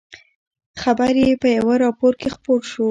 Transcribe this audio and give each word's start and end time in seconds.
خبر 0.81 1.13
یې 1.23 1.31
په 1.41 1.47
یوه 1.57 1.75
راپور 1.83 2.13
کې 2.21 2.29
خپور 2.35 2.61
شو. 2.71 2.79